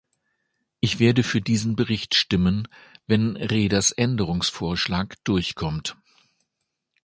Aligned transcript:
Ich 0.79 0.97
werde 0.97 1.21
für 1.21 1.41
diesen 1.41 1.75
Bericht 1.75 2.15
stimmen, 2.15 2.67
wenn 3.05 3.37
Rehders 3.37 3.91
Änderungsvorschlag 3.91 5.13
durchkommt. 5.25 5.95